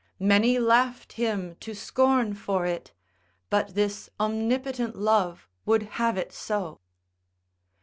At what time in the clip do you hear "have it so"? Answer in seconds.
6.01-6.79